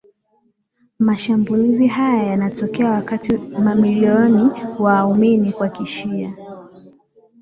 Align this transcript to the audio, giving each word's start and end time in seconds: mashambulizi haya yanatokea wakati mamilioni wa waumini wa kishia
mashambulizi 0.99 1.87
haya 1.87 2.23
yanatokea 2.23 2.91
wakati 2.91 3.37
mamilioni 3.37 4.43
wa 4.79 4.93
waumini 4.93 5.53
wa 5.59 5.69
kishia 5.69 6.33